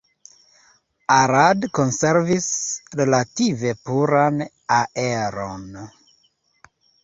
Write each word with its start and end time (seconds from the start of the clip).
Arad 1.17 1.67
konservis 1.81 2.49
relative 3.03 3.77
puran 3.91 4.43
aeron. 4.81 5.81